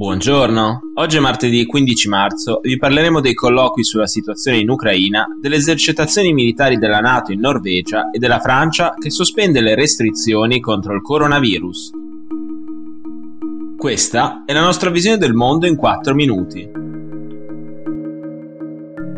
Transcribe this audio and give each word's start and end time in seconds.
Buongiorno, 0.00 0.92
oggi 0.94 1.18
è 1.18 1.20
martedì 1.20 1.66
15 1.66 2.08
marzo 2.08 2.62
e 2.62 2.70
vi 2.70 2.78
parleremo 2.78 3.20
dei 3.20 3.34
colloqui 3.34 3.84
sulla 3.84 4.06
situazione 4.06 4.56
in 4.56 4.70
Ucraina, 4.70 5.26
delle 5.38 5.56
esercitazioni 5.56 6.32
militari 6.32 6.78
della 6.78 7.00
Nato 7.00 7.32
in 7.32 7.40
Norvegia 7.40 8.08
e 8.08 8.18
della 8.18 8.40
Francia 8.40 8.94
che 8.98 9.10
sospende 9.10 9.60
le 9.60 9.74
restrizioni 9.74 10.58
contro 10.58 10.94
il 10.94 11.02
coronavirus. 11.02 11.90
Questa 13.76 14.44
è 14.46 14.54
la 14.54 14.62
nostra 14.62 14.88
visione 14.88 15.18
del 15.18 15.34
mondo 15.34 15.66
in 15.66 15.76
4 15.76 16.14
minuti. 16.14 16.66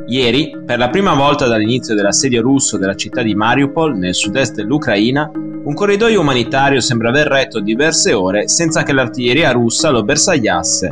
Ieri, 0.09 0.51
per 0.67 0.79
la 0.79 0.91
prima 0.91 1.15
volta 1.15 1.47
dall'inizio 1.47 1.95
dell'assedio 1.95 2.43
russo 2.43 2.77
della 2.77 2.97
città 2.97 3.23
di 3.23 3.37
Mariupol, 3.37 3.97
nel 3.97 4.17
sud-est 4.17 4.57
dell'Ucraina, 4.57 5.31
un 5.65 5.75
corridoio 5.75 6.21
umanitario 6.21 6.81
sembra 6.81 7.11
aver 7.11 7.29
retto 7.29 7.61
diverse 7.61 8.13
ore 8.13 8.49
senza 8.49 8.83
che 8.83 8.93
l'artiglieria 8.93 9.53
russa 9.53 9.91
lo 9.91 10.03
bersagliasse. 10.03 10.91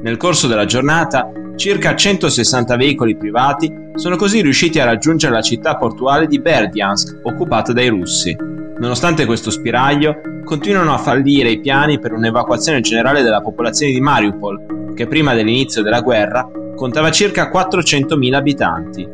Nel 0.00 0.16
corso 0.16 0.46
della 0.46 0.64
giornata, 0.64 1.28
circa 1.56 1.96
160 1.96 2.76
veicoli 2.76 3.16
privati 3.16 3.72
sono 3.96 4.14
così 4.14 4.40
riusciti 4.40 4.78
a 4.78 4.84
raggiungere 4.84 5.34
la 5.34 5.42
città 5.42 5.76
portuale 5.76 6.28
di 6.28 6.40
Berdyansk, 6.40 7.20
occupata 7.24 7.72
dai 7.72 7.88
russi. 7.88 8.36
Nonostante 8.78 9.26
questo 9.26 9.50
spiraglio, 9.50 10.20
continuano 10.44 10.94
a 10.94 10.98
fallire 10.98 11.50
i 11.50 11.60
piani 11.60 11.98
per 11.98 12.12
un'evacuazione 12.12 12.80
generale 12.80 13.22
della 13.22 13.40
popolazione 13.40 13.92
di 13.92 14.00
Mariupol, 14.00 14.94
che 14.94 15.08
prima 15.08 15.34
dell'inizio 15.34 15.82
della 15.82 16.00
guerra 16.00 16.48
contava 16.76 17.10
circa 17.10 17.50
400.000 17.50 18.34
abitanti. 18.34 19.08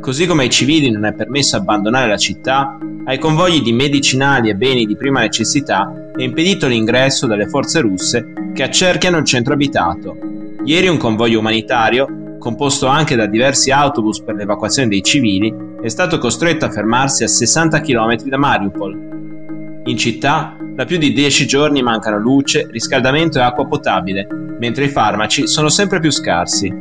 Così 0.00 0.26
come 0.26 0.44
ai 0.44 0.50
civili 0.50 0.90
non 0.90 1.04
è 1.04 1.12
permesso 1.12 1.56
abbandonare 1.56 2.08
la 2.08 2.16
città, 2.16 2.78
ai 3.06 3.18
convogli 3.18 3.62
di 3.62 3.72
medicinali 3.72 4.48
e 4.48 4.56
beni 4.56 4.84
di 4.84 4.96
prima 4.96 5.20
necessità 5.20 6.10
è 6.16 6.22
impedito 6.22 6.66
l'ingresso 6.66 7.28
dalle 7.28 7.46
forze 7.46 7.80
russe 7.80 8.32
che 8.52 8.64
accerchiano 8.64 9.16
il 9.18 9.24
centro 9.24 9.54
abitato. 9.54 10.16
Ieri 10.64 10.88
un 10.88 10.96
convoglio 10.96 11.38
umanitario, 11.38 12.36
composto 12.40 12.86
anche 12.88 13.14
da 13.14 13.26
diversi 13.26 13.70
autobus 13.70 14.20
per 14.20 14.34
l'evacuazione 14.34 14.88
dei 14.88 15.04
civili, 15.04 15.54
è 15.80 15.86
stato 15.86 16.18
costretto 16.18 16.64
a 16.64 16.70
fermarsi 16.70 17.22
a 17.22 17.28
60 17.28 17.80
km 17.80 18.16
da 18.24 18.38
Mariupol. 18.38 19.82
In 19.84 19.96
città 19.96 20.56
da 20.74 20.84
più 20.84 20.98
di 20.98 21.12
10 21.12 21.46
giorni 21.46 21.82
mancano 21.82 22.18
luce, 22.18 22.66
riscaldamento 22.68 23.38
e 23.38 23.42
acqua 23.42 23.68
potabile, 23.68 24.26
mentre 24.58 24.86
i 24.86 24.88
farmaci 24.88 25.46
sono 25.46 25.68
sempre 25.68 26.00
più 26.00 26.10
scarsi. 26.10 26.74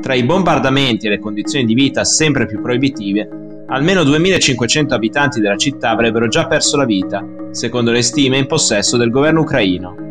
Tra 0.00 0.14
i 0.14 0.24
bombardamenti 0.24 1.06
e 1.06 1.10
le 1.10 1.18
condizioni 1.18 1.66
di 1.66 1.74
vita 1.74 2.02
sempre 2.04 2.46
più 2.46 2.62
proibitive, 2.62 3.45
almeno 3.68 4.04
2500 4.04 4.94
abitanti 4.94 5.40
della 5.40 5.56
città 5.56 5.90
avrebbero 5.90 6.28
già 6.28 6.46
perso 6.46 6.76
la 6.76 6.84
vita, 6.84 7.24
secondo 7.50 7.90
le 7.90 8.02
stime 8.02 8.38
in 8.38 8.46
possesso 8.46 8.96
del 8.96 9.10
governo 9.10 9.40
ucraino. 9.40 10.04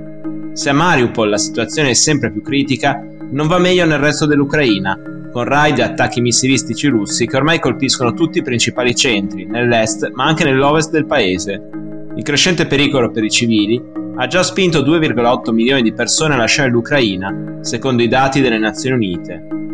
Se 0.54 0.70
a 0.70 0.74
Mariupol 0.74 1.30
la 1.30 1.38
situazione 1.38 1.90
è 1.90 1.94
sempre 1.94 2.32
più 2.32 2.42
critica, 2.42 3.02
non 3.32 3.48
va 3.48 3.58
meglio 3.58 3.86
nel 3.86 4.00
resto 4.00 4.26
dell'Ucraina, 4.26 4.98
con 5.32 5.44
raid 5.44 5.80
e 5.80 5.84
attacchi 5.84 6.22
missilistici 6.22 6.88
russi 6.88 7.28
che 7.28 7.36
ormai 7.36 7.60
colpiscono 7.60 8.14
tutti 8.14 8.38
i 8.38 8.44
principali 8.44 8.96
centri, 8.96 9.46
nell'est 9.46 10.12
ma 10.14 10.26
anche 10.26 10.46
nell'ovest 10.46 10.92
del 10.92 11.06
paese. 11.06 11.62
Il 12.16 12.24
crescente 12.24 12.68
pericolo 12.68 13.12
per 13.12 13.24
i 13.24 13.30
civili 13.30 13.82
ha 14.16 14.28
già 14.28 14.44
spinto 14.44 14.80
2,8 14.80 15.52
milioni 15.52 15.82
di 15.82 15.92
persone 15.92 16.36
a 16.36 16.38
lasciare 16.38 16.70
l'Ucraina, 16.70 17.58
secondo 17.60 18.02
i 18.02 18.08
dati 18.08 18.40
delle 18.40 18.58
Nazioni 18.58 18.96
Unite. 18.96 19.65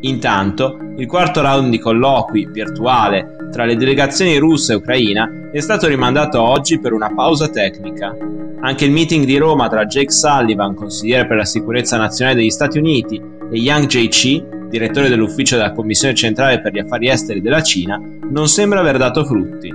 Intanto, 0.00 0.78
il 0.96 1.06
quarto 1.06 1.40
round 1.40 1.70
di 1.70 1.78
colloqui 1.78 2.48
virtuale 2.50 3.36
tra 3.50 3.64
le 3.64 3.76
delegazioni 3.76 4.36
russa 4.36 4.72
e 4.72 4.76
ucraina 4.76 5.30
è 5.50 5.60
stato 5.60 5.86
rimandato 5.86 6.40
oggi 6.40 6.78
per 6.78 6.92
una 6.92 7.12
pausa 7.14 7.48
tecnica. 7.48 8.14
Anche 8.60 8.84
il 8.84 8.90
meeting 8.90 9.24
di 9.24 9.36
Roma 9.36 9.68
tra 9.68 9.86
Jake 9.86 10.10
Sullivan, 10.10 10.74
consigliere 10.74 11.26
per 11.26 11.36
la 11.36 11.44
sicurezza 11.44 11.96
nazionale 11.96 12.36
degli 12.36 12.50
Stati 12.50 12.78
Uniti, 12.78 13.20
e 13.50 13.58
Yang 13.58 13.86
Jiechi, 13.86 14.44
direttore 14.68 15.08
dell'ufficio 15.08 15.56
della 15.56 15.72
Commissione 15.72 16.14
centrale 16.14 16.60
per 16.60 16.72
gli 16.72 16.78
affari 16.78 17.08
esteri 17.08 17.40
della 17.40 17.62
Cina, 17.62 18.00
non 18.30 18.48
sembra 18.48 18.80
aver 18.80 18.98
dato 18.98 19.24
frutti. 19.24 19.72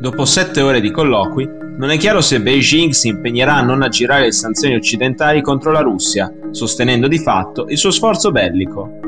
Dopo 0.00 0.24
sette 0.24 0.60
ore 0.60 0.80
di 0.80 0.90
colloqui, 0.90 1.48
non 1.76 1.90
è 1.90 1.96
chiaro 1.96 2.20
se 2.20 2.40
Beijing 2.40 2.92
si 2.92 3.08
impegnerà 3.08 3.54
a 3.54 3.62
non 3.62 3.82
aggirare 3.82 4.24
le 4.24 4.32
sanzioni 4.32 4.74
occidentali 4.74 5.40
contro 5.40 5.70
la 5.70 5.80
Russia, 5.80 6.32
sostenendo 6.50 7.08
di 7.08 7.18
fatto 7.18 7.66
il 7.68 7.78
suo 7.78 7.90
sforzo 7.90 8.30
bellico. 8.30 9.03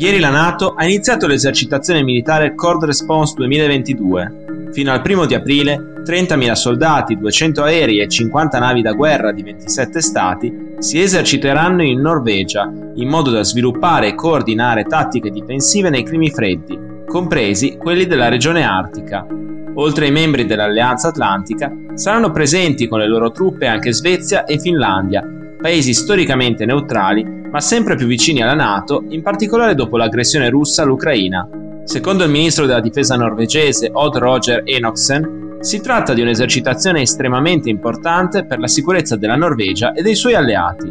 Ieri 0.00 0.18
la 0.18 0.30
Nato 0.30 0.72
ha 0.78 0.86
iniziato 0.86 1.26
l'esercitazione 1.26 2.02
militare 2.02 2.54
Cord 2.54 2.84
Response 2.86 3.34
2022. 3.36 4.70
Fino 4.72 4.92
al 4.92 5.02
primo 5.02 5.26
di 5.26 5.34
aprile, 5.34 6.02
30.000 6.06 6.52
soldati, 6.52 7.18
200 7.18 7.62
aerei 7.62 8.00
e 8.00 8.08
50 8.08 8.58
navi 8.58 8.80
da 8.80 8.94
guerra 8.94 9.30
di 9.30 9.42
27 9.42 10.00
stati 10.00 10.76
si 10.78 11.02
eserciteranno 11.02 11.82
in 11.82 12.00
Norvegia, 12.00 12.72
in 12.94 13.08
modo 13.08 13.30
da 13.30 13.42
sviluppare 13.42 14.08
e 14.08 14.14
coordinare 14.14 14.84
tattiche 14.84 15.28
difensive 15.28 15.90
nei 15.90 16.04
climi 16.04 16.30
freddi, 16.30 16.78
compresi 17.06 17.76
quelli 17.76 18.06
della 18.06 18.30
regione 18.30 18.62
artica. 18.62 19.26
Oltre 19.74 20.06
ai 20.06 20.12
membri 20.12 20.46
dell'Alleanza 20.46 21.08
Atlantica, 21.08 21.70
saranno 21.92 22.30
presenti 22.30 22.88
con 22.88 23.00
le 23.00 23.06
loro 23.06 23.32
truppe 23.32 23.66
anche 23.66 23.92
Svezia 23.92 24.46
e 24.46 24.58
Finlandia, 24.58 25.22
paesi 25.60 25.92
storicamente 25.92 26.64
neutrali 26.64 27.39
ma 27.50 27.60
sempre 27.60 27.96
più 27.96 28.06
vicini 28.06 28.42
alla 28.42 28.54
Nato, 28.54 29.04
in 29.08 29.22
particolare 29.22 29.74
dopo 29.74 29.96
l'aggressione 29.96 30.48
russa 30.48 30.82
all'Ucraina. 30.82 31.48
Secondo 31.84 32.24
il 32.24 32.30
ministro 32.30 32.66
della 32.66 32.80
difesa 32.80 33.16
norvegese 33.16 33.90
Odd 33.92 34.16
Roger 34.16 34.62
Enoksen, 34.64 35.58
si 35.60 35.80
tratta 35.80 36.14
di 36.14 36.22
un'esercitazione 36.22 37.02
estremamente 37.02 37.68
importante 37.68 38.44
per 38.44 38.58
la 38.58 38.68
sicurezza 38.68 39.16
della 39.16 39.36
Norvegia 39.36 39.92
e 39.92 40.02
dei 40.02 40.14
suoi 40.14 40.34
alleati. 40.34 40.90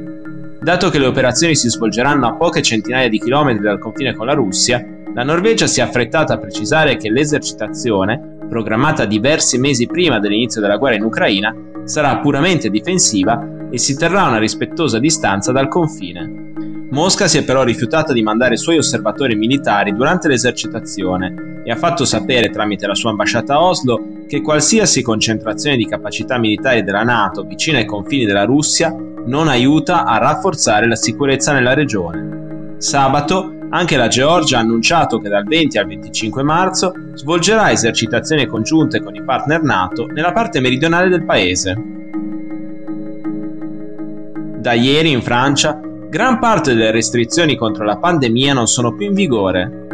Dato 0.61 0.89
che 0.89 0.99
le 0.99 1.05
operazioni 1.05 1.55
si 1.55 1.69
svolgeranno 1.69 2.27
a 2.27 2.33
poche 2.33 2.61
centinaia 2.61 3.07
di 3.07 3.19
chilometri 3.19 3.63
dal 3.63 3.79
confine 3.79 4.13
con 4.13 4.25
la 4.25 4.33
Russia, 4.33 4.85
la 5.13 5.23
Norvegia 5.23 5.65
si 5.65 5.79
è 5.79 5.83
affrettata 5.83 6.33
a 6.33 6.37
precisare 6.37 6.97
che 6.97 7.09
l'esercitazione, 7.09 8.37
programmata 8.47 9.05
diversi 9.05 9.57
mesi 9.57 9.87
prima 9.87 10.19
dell'inizio 10.19 10.61
della 10.61 10.77
guerra 10.77 10.97
in 10.97 11.03
Ucraina, 11.03 11.55
sarà 11.85 12.17
puramente 12.17 12.69
difensiva 12.69 13.67
e 13.71 13.77
si 13.77 13.95
terrà 13.95 14.25
a 14.25 14.29
una 14.29 14.37
rispettosa 14.37 14.99
distanza 14.99 15.51
dal 15.51 15.67
confine. 15.67 16.38
Mosca 16.91 17.27
si 17.27 17.37
è 17.37 17.43
però 17.43 17.63
rifiutata 17.63 18.13
di 18.13 18.23
mandare 18.23 18.55
i 18.55 18.57
suoi 18.57 18.79
osservatori 18.79 19.35
militari 19.35 19.93
durante 19.93 20.27
l'esercitazione 20.27 21.61
e 21.63 21.71
ha 21.71 21.75
fatto 21.75 22.03
sapere 22.03 22.49
tramite 22.49 22.87
la 22.87 22.95
sua 22.95 23.11
ambasciata 23.11 23.53
a 23.53 23.61
Oslo 23.63 24.23
che 24.27 24.41
qualsiasi 24.41 25.03
concentrazione 25.03 25.77
di 25.77 25.85
capacità 25.85 26.39
militari 26.39 26.83
della 26.83 27.03
Nato 27.03 27.43
vicino 27.43 27.77
ai 27.77 27.85
confini 27.85 28.25
della 28.25 28.45
Russia 28.45 28.95
non 29.25 29.47
aiuta 29.47 30.03
a 30.03 30.17
rafforzare 30.17 30.87
la 30.87 30.95
sicurezza 30.95 31.53
nella 31.53 31.75
regione. 31.75 32.77
Sabato 32.79 33.53
anche 33.69 33.95
la 33.95 34.07
Georgia 34.07 34.57
ha 34.57 34.61
annunciato 34.61 35.19
che 35.19 35.29
dal 35.29 35.43
20 35.43 35.77
al 35.77 35.85
25 35.85 36.41
marzo 36.41 36.91
svolgerà 37.13 37.69
esercitazioni 37.69 38.47
congiunte 38.47 38.99
con 38.99 39.13
i 39.13 39.21
partner 39.21 39.61
NATO 39.61 40.07
nella 40.07 40.31
parte 40.31 40.59
meridionale 40.59 41.09
del 41.09 41.23
paese. 41.23 41.77
Da 44.57 44.73
ieri 44.73 45.11
in 45.11 45.21
Francia 45.21 45.79
gran 46.09 46.39
parte 46.39 46.73
delle 46.73 46.89
restrizioni 46.89 47.55
contro 47.55 47.85
la 47.85 47.97
pandemia 47.97 48.51
non 48.53 48.65
sono 48.65 48.95
più 48.95 49.05
in 49.05 49.13
vigore. 49.13 49.87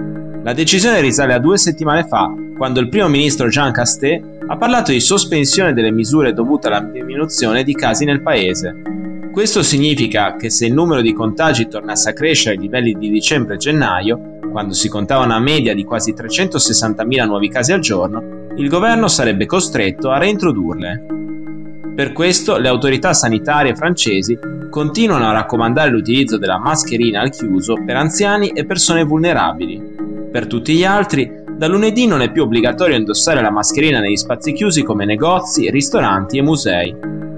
La 0.43 0.53
decisione 0.53 1.01
risale 1.01 1.33
a 1.33 1.39
due 1.39 1.57
settimane 1.57 2.07
fa, 2.07 2.33
quando 2.57 2.79
il 2.79 2.87
primo 2.87 3.09
ministro 3.09 3.49
Jean 3.49 3.73
Castet 3.73 4.23
ha 4.47 4.55
parlato 4.55 4.93
di 4.93 5.01
sospensione 5.01 5.73
delle 5.73 5.91
misure 5.91 6.31
dovute 6.31 6.67
alla 6.67 6.79
diminuzione 6.79 7.63
di 7.63 7.73
casi 7.73 8.05
nel 8.05 8.21
paese. 8.21 8.81
Questo 9.29 9.61
significa 9.61 10.37
che 10.37 10.49
se 10.49 10.67
il 10.67 10.73
numero 10.73 11.01
di 11.01 11.11
contagi 11.11 11.67
tornasse 11.67 12.11
a 12.11 12.13
crescere 12.13 12.55
ai 12.55 12.61
livelli 12.61 12.93
di 12.93 13.09
dicembre 13.09 13.55
e 13.55 13.57
gennaio, 13.57 14.39
quando 14.53 14.73
si 14.73 14.87
contava 14.87 15.25
una 15.25 15.39
media 15.39 15.73
di 15.73 15.83
quasi 15.83 16.13
360.000 16.13 17.25
nuovi 17.25 17.49
casi 17.49 17.73
al 17.73 17.81
giorno, 17.81 18.45
il 18.55 18.69
governo 18.69 19.09
sarebbe 19.09 19.45
costretto 19.45 20.11
a 20.11 20.17
reintrodurle. 20.17 21.05
Per 21.95 22.11
questo 22.11 22.57
le 22.57 22.67
autorità 22.67 23.13
sanitarie 23.13 23.73
francesi 23.73 24.37
continuano 24.69 25.29
a 25.29 25.31
raccomandare 25.31 25.89
l'utilizzo 25.89 26.37
della 26.37 26.59
mascherina 26.59 27.21
al 27.21 27.29
chiuso 27.29 27.75
per 27.85 27.95
anziani 27.95 28.49
e 28.49 28.65
persone 28.65 29.05
vulnerabili. 29.05 29.81
Per 30.29 30.45
tutti 30.45 30.73
gli 30.73 30.83
altri, 30.83 31.43
da 31.57 31.67
lunedì 31.67 32.05
non 32.05 32.19
è 32.19 32.33
più 32.33 32.43
obbligatorio 32.43 32.97
indossare 32.97 33.41
la 33.41 33.49
mascherina 33.49 34.01
negli 34.01 34.17
spazi 34.17 34.51
chiusi 34.51 34.83
come 34.83 35.05
negozi, 35.05 35.69
ristoranti 35.69 36.37
e 36.37 36.41
musei. 36.41 36.93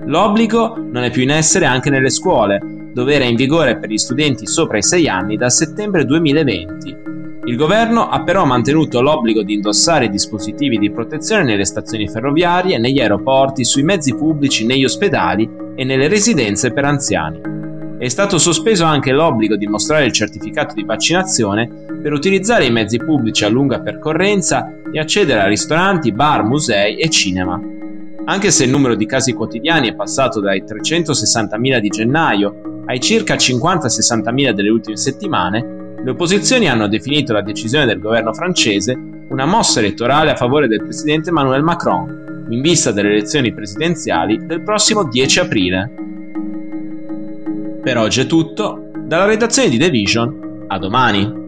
L'obbligo 0.05 0.75
non 0.75 1.03
è 1.03 1.11
più 1.11 1.21
in 1.21 1.29
essere 1.29 1.65
anche 1.65 1.91
nelle 1.91 2.09
scuole, 2.09 2.89
dove 2.93 3.13
era 3.13 3.25
in 3.25 3.35
vigore 3.35 3.77
per 3.77 3.91
gli 3.91 3.97
studenti 3.97 4.47
sopra 4.47 4.79
i 4.79 4.83
6 4.83 5.07
anni 5.07 5.37
dal 5.37 5.51
settembre 5.51 6.03
2020. 6.03 7.06
Il 7.47 7.55
governo 7.55 8.09
ha 8.09 8.23
però 8.23 8.43
mantenuto 8.43 8.99
l'obbligo 8.99 9.41
di 9.41 9.53
indossare 9.53 10.09
dispositivi 10.09 10.77
di 10.77 10.91
protezione 10.91 11.45
nelle 11.45 11.63
stazioni 11.63 12.09
ferroviarie, 12.09 12.77
negli 12.77 12.99
aeroporti, 12.99 13.63
sui 13.63 13.83
mezzi 13.83 14.13
pubblici, 14.13 14.65
negli 14.65 14.83
ospedali 14.83 15.49
e 15.73 15.85
nelle 15.85 16.09
residenze 16.09 16.73
per 16.73 16.83
anziani. 16.83 17.39
È 17.99 18.07
stato 18.09 18.37
sospeso 18.37 18.83
anche 18.83 19.13
l'obbligo 19.13 19.55
di 19.55 19.65
mostrare 19.65 20.03
il 20.03 20.11
certificato 20.11 20.73
di 20.73 20.83
vaccinazione 20.83 21.85
per 22.01 22.11
utilizzare 22.11 22.65
i 22.65 22.71
mezzi 22.71 22.97
pubblici 22.97 23.45
a 23.45 23.49
lunga 23.49 23.79
percorrenza 23.79 24.69
e 24.91 24.99
accedere 24.99 25.39
a 25.39 25.47
ristoranti, 25.47 26.11
bar, 26.11 26.43
musei 26.43 26.97
e 26.97 27.09
cinema. 27.09 27.57
Anche 28.25 28.51
se 28.51 28.65
il 28.65 28.71
numero 28.71 28.93
di 28.93 29.05
casi 29.05 29.31
quotidiani 29.31 29.87
è 29.87 29.95
passato 29.95 30.41
dai 30.41 30.63
360.000 30.63 31.79
di 31.79 31.87
gennaio 31.87 32.83
ai 32.87 32.99
circa 32.99 33.35
50-60.000 33.35 34.51
delle 34.51 34.69
ultime 34.69 34.97
settimane, 34.97 35.76
le 36.03 36.11
opposizioni 36.11 36.69
hanno 36.69 36.87
definito 36.87 37.33
la 37.33 37.41
decisione 37.41 37.85
del 37.85 37.99
governo 37.99 38.33
francese 38.33 38.97
una 39.29 39.45
mossa 39.45 39.79
elettorale 39.79 40.31
a 40.31 40.35
favore 40.35 40.67
del 40.67 40.83
presidente 40.83 41.29
Emmanuel 41.29 41.63
Macron, 41.63 42.45
in 42.49 42.61
vista 42.61 42.91
delle 42.91 43.09
elezioni 43.09 43.53
presidenziali 43.53 44.45
del 44.45 44.61
prossimo 44.61 45.03
10 45.03 45.39
aprile. 45.39 45.91
Per 47.83 47.97
oggi 47.97 48.21
è 48.21 48.25
tutto, 48.25 48.91
dalla 48.95 49.25
redazione 49.25 49.69
di 49.69 49.77
The 49.77 49.89
Vision, 49.89 50.65
a 50.67 50.77
domani! 50.77 51.46